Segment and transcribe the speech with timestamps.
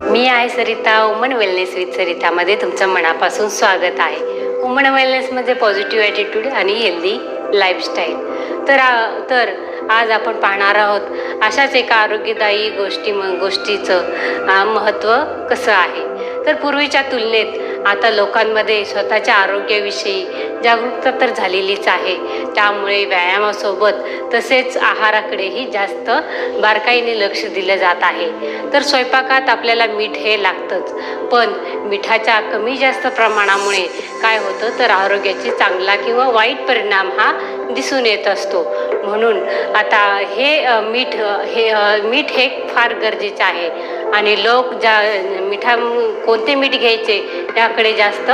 [0.00, 4.44] मी आहे Sarita woman wellness with सरितामध्ये तुमचं मनापासून स्वागत आहे.
[4.62, 7.16] उमन वेलनेसमध्ये पॉझिटिव्ह ॲटिट्यूड आणि हेल्दी
[7.58, 8.16] लाईफस्टाईल
[8.68, 9.50] तर आ- तर
[9.90, 15.14] आज आपण पाहणार आहोत अशाच एका आरोग्यदायी गोष्टी म गोष्टीचं महत्त्व
[15.50, 16.04] कसं आहे?
[16.46, 20.24] तर पूर्वीच्या तुलनेत आता लोकांमध्ये स्वतःच्या आरोग्याविषयी
[20.64, 22.14] जागरूकता तर झालेलीच आहे.
[22.54, 23.92] त्यामुळे व्यायामासोबत
[24.34, 26.10] तसेच आहाराकडेही जास्त
[26.60, 28.30] बारकाईने लक्ष दिलं जात आहे.
[28.72, 30.92] तर स्वयंपाकात आपल्याला मीठ हे लागतंच.
[31.32, 31.52] पण
[31.88, 33.82] मिठाच्या कमी जास्त प्रमाणामुळे
[34.22, 37.32] काय होतं तर आरोग्याची चांगला किंवा वाईट परिणाम हा
[37.70, 38.62] दिसून येत असतो.
[39.04, 39.42] म्हणून
[39.76, 39.98] आता
[40.30, 41.14] हे मीठ
[41.46, 41.72] हे
[42.02, 43.68] मीठ हे फार गरजेचं आहे.
[44.14, 45.00] आणि लोक ज्या
[45.48, 45.74] मिठा
[46.26, 47.18] कोणते मीठ घ्यायचे
[47.54, 48.30] त्याकडे जास्त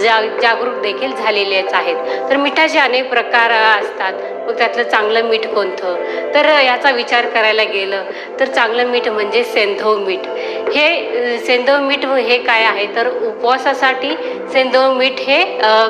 [0.00, 1.96] जा जागरूक देखील झालेलेच आहेत.
[2.30, 4.12] तर मिठाचे अनेक प्रकार असतात.
[4.46, 5.96] मग त्यातलं चांगलं मीठ कोणतं?
[6.34, 8.04] तर याचा विचार करायला गेलं
[8.40, 10.26] तर चांगलं मीठ म्हणजे सेंधव मीठ.
[10.74, 12.86] हे सेंधव मीठ हे काय आहे?
[12.96, 14.14] तर उपवासासाठी
[14.52, 15.42] सेंधव मीठ हे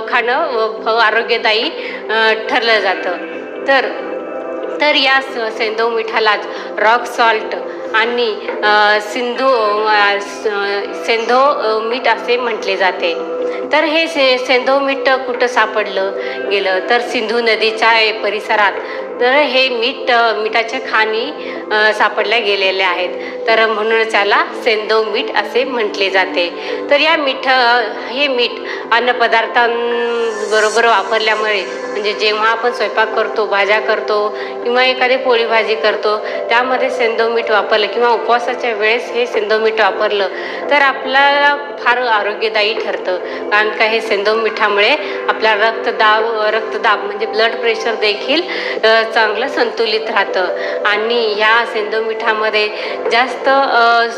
[0.09, 1.69] खाणं आरोग्यदायी
[2.49, 3.17] ठरलं जातं.
[3.69, 3.87] तर
[4.81, 6.47] तर या स- सेंधव मिठालाच
[6.79, 7.55] रॉक सॉल्ट
[7.95, 8.35] आणि
[9.01, 9.49] सिंधू
[9.89, 13.32] सेंधो स- सेंधव मीठ असे म्हटले जाते.
[13.73, 16.13] तर हे से सेंधव मीठ कुठं सापडलं
[16.51, 16.79] गेलं?
[16.91, 17.93] तर सिंधू नदीच्या
[18.23, 18.73] परिसरात.
[19.21, 21.27] तर हे मीठ मिठाच्या खाणी
[21.99, 23.11] सापडल्या गेलेल्या आहेत.
[23.47, 26.49] तर म्हणून त्याला सेंधव मीठ असे म्हटले जाते.
[26.91, 27.49] तर या मीठ
[28.11, 28.51] हे मीठ
[28.93, 31.61] अन्नपदार्थांबरोबर वापरल्यामुळे
[31.93, 34.17] म्हणजे जेव्हा आपण स्वयंपाक करतो भाज्या करतो
[34.63, 36.17] किंवा एखादी पोळी भाजी करतो
[36.49, 40.29] त्यामध्ये सेंधव मीठ वापरलं किंवा उपवासाच्या वेळेस हे सेंधव मीठ वापरलं
[40.71, 43.19] तर आपल्याला फार आरोग्यदायी ठरतं.
[43.63, 44.91] कारण का हे सेंदव मिठामुळे
[45.29, 46.25] आपला रक्तदाब
[46.55, 48.41] रक्तदाब म्हणजे ब्लड प्रेशर देखील
[49.15, 50.47] चांगलं संतुलित राहतं.
[50.87, 52.69] आणि ह्या सेंदव मिठामध्ये
[53.13, 53.49] जास्त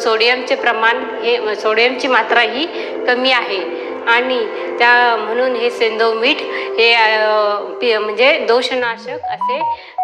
[0.02, 2.66] सोडियमचे प्रमाण हे सोडियमची मात्रा ही
[3.06, 3.60] कमी आहे.
[4.12, 4.38] आणि
[4.78, 6.40] त्या म्हणून हे सेंदव मीठ
[6.78, 9.60] हे म्हणजे दोषनाशक असे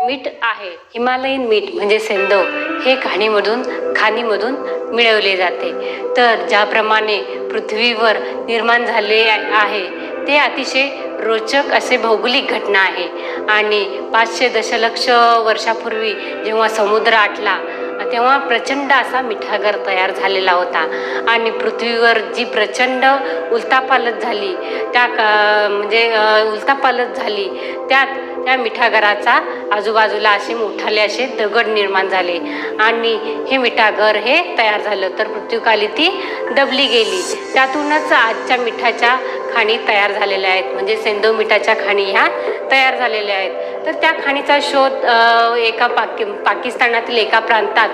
[0.06, 0.70] मीठ आहे.
[0.94, 2.42] हिमालयीन मीठ म्हणजे सेंदव
[2.84, 3.62] हे खाणीमधून
[3.96, 4.54] खाणीमधून
[4.92, 5.72] मिळवले जाते.
[6.16, 7.18] तर ज्याप्रमाणे
[7.50, 9.86] पृथ्वीवर निर्माण झाले आहे
[10.26, 10.88] ते अतिशय
[11.20, 13.08] रोचक असे भौगोलिक घटना आहे.
[13.48, 15.08] आणि पाचशे दशलक्ष
[15.44, 16.12] वर्षापूर्वी
[16.44, 17.58] जेव्हा समुद्र आटला
[18.12, 20.86] तेव्हा प्रचंड असा मिठागर तयार झालेला होता.
[21.28, 23.04] आणि पृथ्वीवर जी प्रचंड
[23.52, 24.54] उलतापालत झाली
[24.92, 26.08] त्या का म्हणजे
[26.50, 27.48] उलतापालत झाली
[27.88, 29.32] त्यात त्या मिठागराचा
[29.72, 32.38] आजूबाजूला असे मोठाले असे दगड निर्माण झाले.
[32.80, 33.12] आणि
[33.50, 35.08] हे मिठागर हे तयार झालं.
[35.18, 36.08] तर पृथ्वीकाली ती
[36.56, 37.20] दबली गेली.
[37.54, 39.16] त्यातूनच आजच्या मिठाच्या
[39.54, 40.72] खाणी तयार झालेल्या आहेत.
[40.74, 42.26] म्हणजे सेंदो मिठाच्या खाणी ह्या
[42.70, 43.52] तयार झालेल्या आहेत.
[43.86, 45.04] तर त्या खाणीचा शोध
[45.58, 47.88] एका पाकि पाकिस्तानातील एका प्रांतात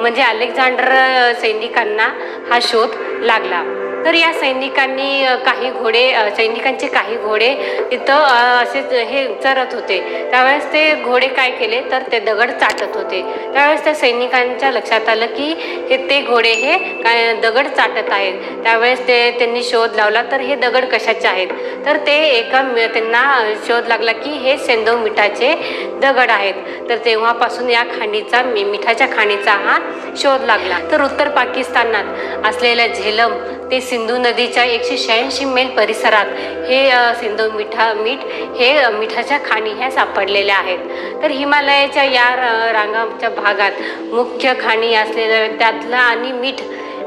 [0.00, 0.92] म्हणजे अलेक्झांडर
[1.40, 2.08] सैनिकांना
[2.50, 3.62] हा शोध लागला.
[4.04, 7.48] तर या सैनिकांनी काही घोडे सैनिकांचे काही घोडे
[7.92, 8.14] इथं
[8.62, 10.28] असे हे चरत होते.
[10.30, 11.80] त्यावेळेस ते घोडे काय केले?
[11.90, 13.22] तर ते दगड चाटत होते.
[13.52, 15.54] त्यावेळेस त्या सैनिकांच्या लक्षात आलं की
[15.90, 18.62] हे ते घोडे हे काय दगड चाटत आहेत.
[18.62, 21.48] त्यावेळेस ते त्यांनी शोध लावला तर हे दगड कशाचे आहेत?
[21.86, 22.62] तर ते एका
[22.94, 25.54] त्यांना शोध लागला की हे सेंदव मिठाचे
[26.02, 26.54] दगड आहेत.
[26.88, 29.78] तर तेव्हापासून या खाणीचा मी- मिठाच्या खाणीचा हा
[30.16, 30.78] शोध लागला.
[30.90, 32.04] तर उत्तर पाकिस्तानात
[32.46, 33.34] असलेल्या झेलम
[33.70, 36.26] ते सिंधू नदीच्या एकशे शहाऐंशी मैल परिसरात
[36.70, 36.90] हे
[37.20, 38.18] सिंधू मिठा मीठ
[38.60, 40.78] हे मिठाच्या खाणी ह्या सापडलेल्या आहेत.
[41.22, 42.36] तर हिमालयाच्या या
[42.72, 43.70] रांगाच्या भागात
[44.12, 46.54] मुख्य खाणी असलेल्या त्यातलं आणि मीठ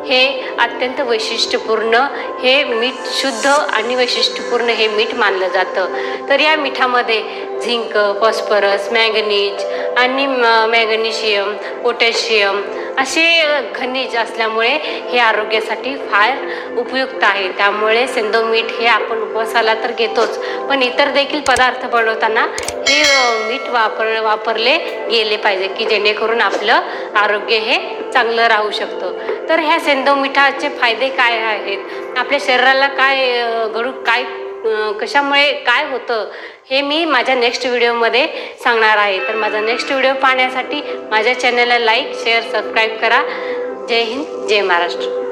[0.08, 1.94] हे अत्यंत वैशिष्ट्यपूर्ण
[2.44, 5.88] हे मीठ शुद्ध आणि वैशिष्ट्यपूर्ण हे मीठ मानलं जातं.
[6.30, 7.24] तर या मिठामध्ये
[7.66, 9.66] झिंक फॉस्फरस मॅगनीज
[9.98, 12.62] आणि म- मॅग्नेशियम पोटॅशियम
[13.00, 13.24] असे
[13.76, 14.70] खनिज असल्यामुळे
[15.12, 17.48] हे आरोग्यासाठी फार उपयुक्त आहे.
[17.58, 20.38] त्यामुळे सेंधव मीठ हे आपण उपवासाला तर घेतोच
[20.70, 22.46] पण इतर देखील पदार्थ बनवताना
[22.90, 23.02] हे
[23.48, 24.78] मीठ वापर वापरले
[25.10, 26.82] गेले पाहिजे की जेणेकरून आपलं
[27.16, 27.78] आरोग्य हे
[28.14, 29.18] चांगलं राहू शकतं.
[29.50, 32.18] तर ह्या सेंधव मिठाचे फायदे काय आहेत?
[32.18, 34.24] आपल्या शरीराला काय घडू काय
[35.02, 36.30] कशामुळे काय होतं
[36.70, 38.28] हे मी माझ्या नेक्स्ट व्हिडिओमध्ये
[38.64, 39.20] सांगणार आहे.
[39.28, 40.82] तर माझा नेक्स्ट व्हिडिओ पाहण्यासाठी
[41.12, 43.22] माझ्या चॅनलला लाईक शेअर सबस्क्राईब करा.
[43.90, 45.23] जय हिंद जय महाराष्ट्र.